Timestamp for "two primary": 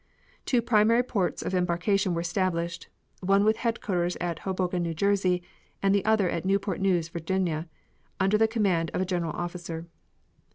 0.47-1.03